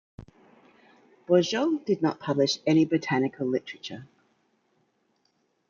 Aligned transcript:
Bourgeau 1.27 1.77
did 1.85 2.01
not 2.01 2.19
publish 2.19 2.57
any 2.65 2.85
botanical 2.85 3.45
literature. 3.45 4.07